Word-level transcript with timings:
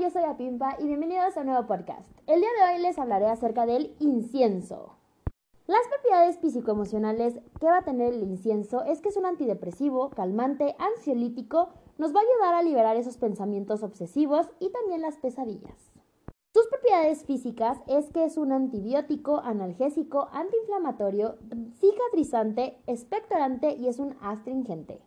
Yo 0.00 0.10
soy 0.10 0.24
Apimpa 0.24 0.76
y 0.80 0.86
bienvenidos 0.88 1.36
a 1.36 1.40
un 1.40 1.46
nuevo 1.46 1.68
podcast. 1.68 2.02
El 2.26 2.40
día 2.40 2.48
de 2.58 2.74
hoy 2.74 2.82
les 2.82 2.98
hablaré 2.98 3.26
acerca 3.26 3.64
del 3.64 3.94
incienso. 4.00 4.96
Las 5.68 5.86
propiedades 5.88 6.36
psicoemocionales 6.40 7.38
que 7.60 7.66
va 7.66 7.78
a 7.78 7.84
tener 7.84 8.12
el 8.12 8.24
incienso 8.24 8.82
es 8.82 9.00
que 9.00 9.10
es 9.10 9.16
un 9.16 9.24
antidepresivo, 9.24 10.10
calmante, 10.10 10.74
ansiolítico, 10.78 11.68
nos 11.96 12.12
va 12.12 12.20
a 12.20 12.22
ayudar 12.22 12.54
a 12.54 12.62
liberar 12.64 12.96
esos 12.96 13.18
pensamientos 13.18 13.84
obsesivos 13.84 14.48
y 14.58 14.70
también 14.70 15.00
las 15.00 15.16
pesadillas. 15.18 15.92
Sus 16.52 16.66
propiedades 16.66 17.24
físicas 17.24 17.78
es 17.86 18.10
que 18.10 18.24
es 18.24 18.36
un 18.36 18.50
antibiótico, 18.50 19.38
analgésico, 19.38 20.28
antiinflamatorio, 20.32 21.36
cicatrizante, 21.78 22.78
expectorante 22.88 23.76
y 23.76 23.86
es 23.86 24.00
un 24.00 24.16
astringente. 24.20 25.00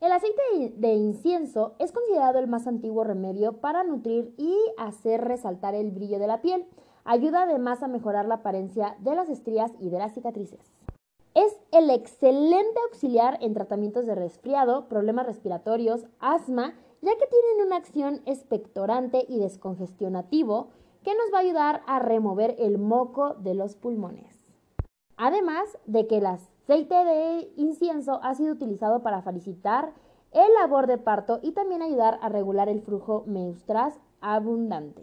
El 0.00 0.12
aceite 0.12 0.42
de 0.76 0.94
incienso 0.94 1.74
es 1.80 1.90
considerado 1.90 2.38
el 2.38 2.46
más 2.46 2.68
antiguo 2.68 3.02
remedio 3.02 3.54
para 3.54 3.82
nutrir 3.82 4.32
y 4.36 4.56
hacer 4.76 5.22
resaltar 5.22 5.74
el 5.74 5.90
brillo 5.90 6.20
de 6.20 6.28
la 6.28 6.40
piel. 6.40 6.66
Ayuda 7.04 7.42
además 7.42 7.82
a 7.82 7.88
mejorar 7.88 8.26
la 8.26 8.36
apariencia 8.36 8.96
de 9.00 9.16
las 9.16 9.28
estrías 9.28 9.72
y 9.80 9.90
de 9.90 9.98
las 9.98 10.14
cicatrices. 10.14 10.60
Es 11.34 11.56
el 11.72 11.90
excelente 11.90 12.78
auxiliar 12.88 13.38
en 13.40 13.54
tratamientos 13.54 14.06
de 14.06 14.14
resfriado, 14.14 14.88
problemas 14.88 15.26
respiratorios, 15.26 16.06
asma, 16.20 16.74
ya 17.02 17.16
que 17.16 17.26
tienen 17.26 17.66
una 17.66 17.76
acción 17.76 18.22
expectorante 18.24 19.26
y 19.28 19.40
descongestionativo 19.40 20.68
que 21.02 21.14
nos 21.16 21.32
va 21.34 21.38
a 21.38 21.42
ayudar 21.42 21.82
a 21.88 21.98
remover 21.98 22.54
el 22.60 22.78
moco 22.78 23.34
de 23.34 23.54
los 23.54 23.74
pulmones. 23.74 24.47
Además 25.18 25.76
de 25.84 26.06
que 26.06 26.20
las 26.20 26.48
aceite 26.68 26.94
de 26.94 27.50
incienso 27.56 28.20
ha 28.22 28.34
sido 28.34 28.52
utilizado 28.52 29.02
para 29.02 29.22
felicitar 29.22 29.94
el 30.32 30.52
labor 30.60 30.86
de 30.86 30.98
parto 30.98 31.40
y 31.42 31.52
también 31.52 31.80
ayudar 31.80 32.18
a 32.20 32.28
regular 32.28 32.68
el 32.68 32.82
flujo 32.82 33.24
menstrual 33.26 33.94
abundante. 34.20 35.02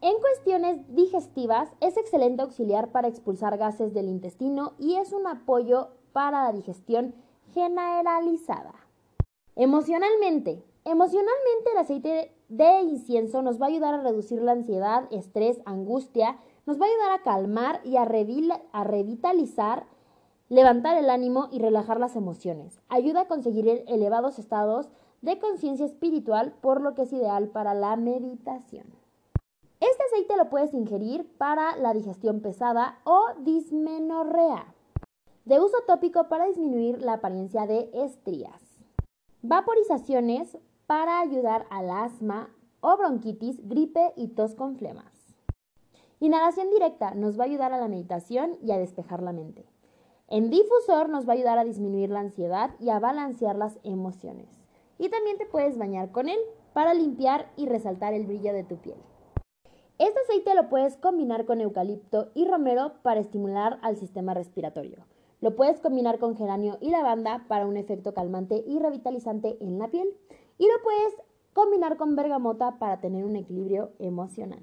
En 0.00 0.16
cuestiones 0.20 0.94
digestivas 0.94 1.68
es 1.80 1.96
excelente 1.96 2.42
auxiliar 2.42 2.92
para 2.92 3.08
expulsar 3.08 3.58
gases 3.58 3.92
del 3.92 4.08
intestino 4.08 4.74
y 4.78 4.94
es 4.94 5.12
un 5.12 5.26
apoyo 5.26 5.88
para 6.12 6.44
la 6.44 6.52
digestión 6.52 7.12
generalizada. 7.52 8.74
Emocionalmente, 9.56 10.62
emocionalmente 10.90 11.70
el 11.72 11.78
aceite 11.78 12.34
de 12.48 12.80
incienso 12.80 13.42
nos 13.42 13.60
va 13.60 13.66
a 13.66 13.68
ayudar 13.68 13.94
a 13.94 14.02
reducir 14.02 14.40
la 14.40 14.52
ansiedad, 14.52 15.06
estrés, 15.10 15.60
angustia, 15.66 16.38
nos 16.66 16.80
va 16.80 16.86
a 16.86 16.88
ayudar 16.88 17.12
a 17.12 17.22
calmar 17.22 17.80
y 17.84 17.96
a, 17.96 18.04
revitalizar 18.04 19.86
levantar 20.48 20.96
el 20.96 21.10
ánimo 21.10 21.48
y 21.52 21.58
relajar 21.58 22.00
las 22.00 22.16
emociones. 22.16 22.80
Ayuda 22.88 23.22
a 23.22 23.28
conseguir 23.28 23.84
elevados 23.86 24.38
estados 24.38 24.88
de 25.20 25.38
conciencia 25.38 25.84
espiritual, 25.84 26.54
por 26.62 26.80
lo 26.80 26.94
que 26.94 27.02
es 27.02 27.12
ideal 27.12 27.48
para 27.48 27.74
la 27.74 27.96
meditación. 27.96 28.86
Este 29.80 30.02
aceite 30.04 30.36
lo 30.36 30.48
puedes 30.48 30.72
ingerir 30.72 31.30
para 31.36 31.76
la 31.76 31.92
digestión 31.92 32.40
pesada 32.40 32.98
o 33.04 33.26
dismenorrea. 33.40 34.74
De 35.44 35.60
uso 35.60 35.76
tópico 35.86 36.28
para 36.28 36.46
disminuir 36.46 37.02
la 37.02 37.14
apariencia 37.14 37.66
de 37.66 37.90
estrías. 37.92 38.62
Vaporizaciones 39.42 40.58
para 40.88 41.20
ayudar 41.20 41.66
al 41.68 41.90
asma 41.90 42.48
o 42.80 42.96
bronquitis, 42.96 43.60
gripe 43.68 44.14
y 44.16 44.28
tos 44.28 44.54
con 44.54 44.78
flemas. 44.78 45.36
Inhalación 46.18 46.70
directa 46.70 47.12
nos 47.14 47.38
va 47.38 47.42
a 47.42 47.46
ayudar 47.46 47.74
a 47.74 47.78
la 47.78 47.88
meditación 47.88 48.56
y 48.62 48.72
a 48.72 48.78
despejar 48.78 49.22
la 49.22 49.34
mente. 49.34 49.66
En 50.28 50.48
difusor 50.48 51.10
nos 51.10 51.28
va 51.28 51.34
a 51.34 51.36
ayudar 51.36 51.58
a 51.58 51.64
disminuir 51.64 52.08
la 52.08 52.20
ansiedad 52.20 52.70
y 52.80 52.88
a 52.88 53.00
balancear 53.00 53.54
las 53.54 53.78
emociones. 53.82 54.48
Y 54.98 55.10
también 55.10 55.36
te 55.36 55.44
puedes 55.44 55.76
bañar 55.76 56.10
con 56.10 56.26
él 56.26 56.38
para 56.72 56.94
limpiar 56.94 57.52
y 57.56 57.66
resaltar 57.66 58.14
el 58.14 58.24
brillo 58.24 58.54
de 58.54 58.64
tu 58.64 58.78
piel. 58.78 58.96
Este 59.98 60.20
aceite 60.20 60.54
lo 60.54 60.70
puedes 60.70 60.96
combinar 60.96 61.44
con 61.44 61.60
eucalipto 61.60 62.30
y 62.32 62.46
romero 62.46 62.94
para 63.02 63.20
estimular 63.20 63.78
al 63.82 63.98
sistema 63.98 64.32
respiratorio. 64.32 65.04
Lo 65.42 65.54
puedes 65.54 65.80
combinar 65.80 66.18
con 66.18 66.34
geranio 66.34 66.78
y 66.80 66.90
lavanda 66.90 67.44
para 67.46 67.66
un 67.66 67.76
efecto 67.76 68.14
calmante 68.14 68.64
y 68.66 68.78
revitalizante 68.78 69.58
en 69.60 69.78
la 69.78 69.88
piel. 69.88 70.08
Y 70.58 70.66
lo 70.66 70.82
puedes 70.82 71.14
combinar 71.52 71.96
con 71.96 72.16
bergamota 72.16 72.78
para 72.78 73.00
tener 73.00 73.24
un 73.24 73.36
equilibrio 73.36 73.92
emocional. 73.98 74.62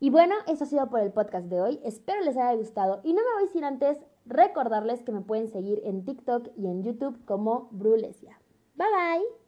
Y 0.00 0.10
bueno, 0.10 0.34
eso 0.46 0.64
ha 0.64 0.66
sido 0.66 0.88
por 0.90 1.00
el 1.00 1.12
podcast 1.12 1.46
de 1.46 1.60
hoy. 1.60 1.80
Espero 1.84 2.22
les 2.22 2.36
haya 2.36 2.54
gustado 2.54 3.00
y 3.04 3.12
no 3.12 3.20
me 3.22 3.42
voy 3.42 3.48
sin 3.52 3.64
antes 3.64 3.98
Recordarles 4.26 5.02
que 5.02 5.12
me 5.12 5.20
pueden 5.20 5.48
seguir 5.48 5.80
en 5.84 6.04
TikTok 6.04 6.48
y 6.56 6.66
en 6.66 6.82
YouTube 6.82 7.24
como 7.26 7.68
Brulesia. 7.72 8.40
Bye 8.74 8.86
bye. 8.88 9.43